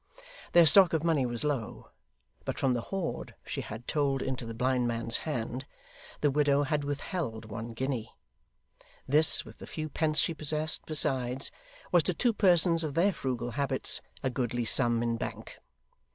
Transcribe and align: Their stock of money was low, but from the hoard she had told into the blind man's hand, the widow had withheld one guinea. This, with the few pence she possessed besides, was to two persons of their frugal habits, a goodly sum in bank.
Their 0.53 0.65
stock 0.65 0.93
of 0.93 1.03
money 1.03 1.27
was 1.27 1.43
low, 1.43 1.91
but 2.43 2.57
from 2.57 2.73
the 2.73 2.81
hoard 2.81 3.35
she 3.45 3.61
had 3.61 3.87
told 3.87 4.23
into 4.23 4.47
the 4.47 4.55
blind 4.55 4.87
man's 4.87 5.17
hand, 5.29 5.67
the 6.21 6.31
widow 6.31 6.63
had 6.63 6.83
withheld 6.83 7.45
one 7.45 7.69
guinea. 7.73 8.11
This, 9.07 9.45
with 9.45 9.59
the 9.59 9.67
few 9.67 9.89
pence 9.89 10.17
she 10.17 10.33
possessed 10.33 10.87
besides, 10.87 11.51
was 11.91 12.01
to 12.01 12.15
two 12.15 12.33
persons 12.33 12.83
of 12.83 12.95
their 12.95 13.13
frugal 13.13 13.51
habits, 13.51 14.01
a 14.23 14.31
goodly 14.31 14.65
sum 14.65 15.03
in 15.03 15.17
bank. 15.17 15.59